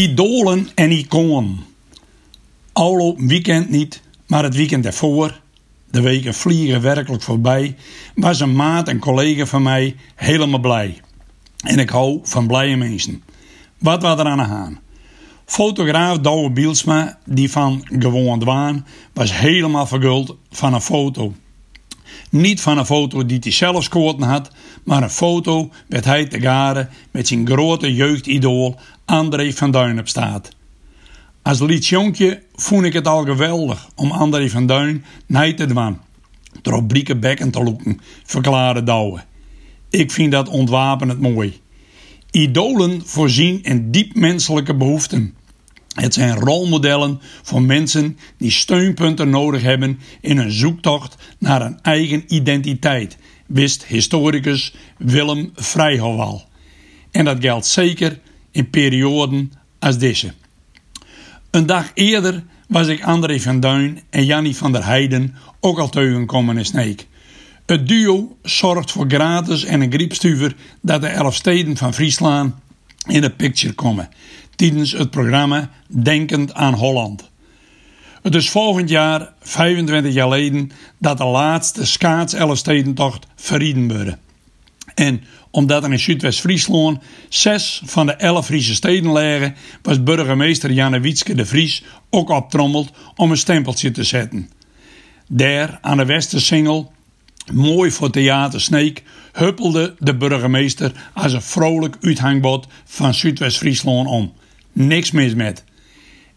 [0.00, 1.58] Idolen en iconen.
[2.72, 5.40] Afgelopen weekend niet, maar het weekend ervoor,
[5.90, 7.76] de weken vliegen werkelijk voorbij,
[8.14, 11.00] was een maat en collega van mij helemaal blij.
[11.56, 13.22] En ik hou van blije mensen.
[13.78, 14.78] Wat was er aan de hand?
[15.44, 21.34] Fotograaf Douwe Bielsma, die van Gewoon Dwaan, was helemaal verguld van een foto.
[22.30, 24.50] Niet van een foto die hij zelf scoorten had,
[24.84, 30.08] maar een foto werd hij te garen met zijn grote jeugdidool André van Duin op
[30.08, 30.50] staat.
[31.42, 35.98] Als liedjonkje vond ik het al geweldig om André van Duin naar te doen.
[36.62, 36.86] Door
[37.18, 39.20] bekken te loeken, verklaarde Douwe.
[39.90, 41.60] Ik vind dat ontwapenend mooi.
[42.30, 45.34] Idolen voorzien in diep menselijke behoeften.
[45.94, 52.24] Het zijn rolmodellen voor mensen die steunpunten nodig hebben in een zoektocht naar een eigen
[52.34, 53.16] identiteit,
[53.46, 56.48] wist historicus Willem Vrijhowal.
[57.10, 58.18] En dat geldt zeker
[58.50, 60.32] in perioden als deze.
[61.50, 65.88] Een dag eerder was ik André van Duin en Jannie van der Heijden ook al
[65.88, 67.06] tegenkomen in Sneek.
[67.66, 72.54] Het duo zorgt voor gratis en een griepstuver dat de elf steden van Friesland
[73.06, 74.08] in de picture komen
[74.60, 77.30] tijdens het programma Denkend aan Holland.
[78.22, 84.16] Het is volgend jaar, 25 jaar geleden, dat de laatste schaats-Elfstedentocht verrieden wordt.
[84.94, 91.00] En omdat er in Zuidwest-Friesland zes van de elf Friese steden liggen, was burgemeester Janne
[91.00, 94.50] Wietske de Vries ook optrommeld om een stempeltje te zetten.
[95.28, 96.92] Daar, aan de Westersingel,
[97.52, 104.32] mooi voor Theater Sneek, huppelde de burgemeester als een vrolijk uithangbod van Zuidwest-Friesland om.
[104.72, 105.64] Niks mis met.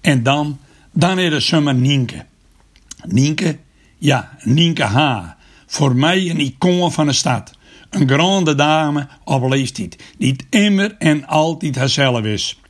[0.00, 0.58] En dan,
[0.92, 2.26] dan is er zomaar Nienke.
[3.06, 3.58] Nienke,
[3.98, 5.22] ja, Nienke H.
[5.66, 7.56] Voor mij een icoon van de stad.
[7.90, 12.60] Een grande dame op leeftijd, die het immer en altijd haarzelf is.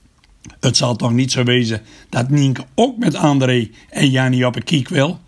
[0.61, 4.65] Het zal toch niet zo wezen dat Nienke ook met André en Jannie op een
[4.65, 5.21] kiek wil?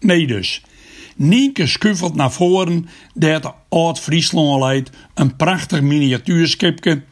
[0.00, 0.62] Nee dus.
[1.16, 7.02] Nienke schuffelt naar voren, dat de oud-Friesland leidt, een prachtig miniatuurskipje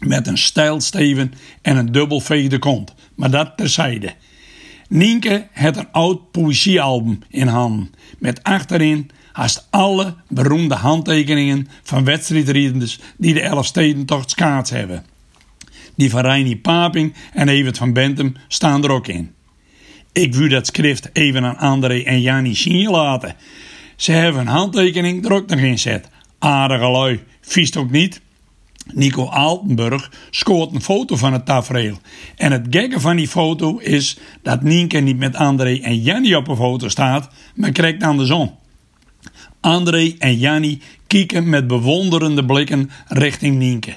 [0.00, 2.94] met een stijlsteven en een dubbelveegde kont.
[3.14, 4.14] Maar dat terzijde.
[4.88, 7.90] Nienke heeft een oud poëziealbum in handen.
[8.18, 15.04] Met achterin haast alle beroemde handtekeningen van wedstrijdrijders die de Elfstedentocht schaats hebben.
[15.94, 19.34] Die van Reini Paping en Evert van Bentum staan er ook in.
[20.12, 23.34] Ik wil dat schrift even aan André en Jannie zien laten.
[23.96, 26.08] Ze hebben een handtekening er ook nog in zet.
[26.38, 28.20] Aardige lui, vies ook niet?
[28.94, 31.98] Nico Altenburg scoort een foto van het tafereel.
[32.36, 36.48] En het gekke van die foto is dat Nienke niet met André en Jannie op
[36.48, 38.50] een foto staat, maar krijgt zon.
[39.60, 43.96] André en Jannie kijken met bewonderende blikken richting Nienke.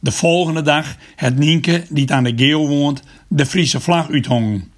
[0.00, 4.72] De volgende dag het Nienke, die aan de Geel woont, de Friese vlag uithongen.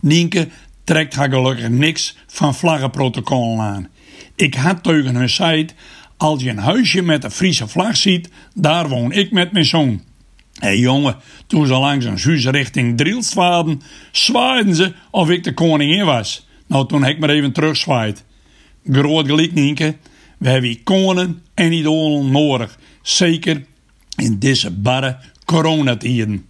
[0.00, 0.48] Nienke
[0.84, 3.88] trekt haar gelukkig niks van vlaggenprotocollen aan.
[4.34, 5.74] Ik had tegen hun site
[6.22, 10.02] als je een huisje met een Friese vlag ziet, daar woon ik met mijn zoon.
[10.54, 11.16] Hé hey jongen,
[11.46, 13.32] toen ze langs een huis richting Drielst
[14.12, 16.46] zwaaiden ze of ik de koningin was.
[16.66, 18.24] Nou, toen heb ik maar even terugzwaaid.
[18.90, 19.96] Groot gelijk, Nienke.
[20.38, 22.78] We hebben iconen en idolen nodig.
[23.02, 23.64] Zeker
[24.16, 26.46] in deze barre coronatijden.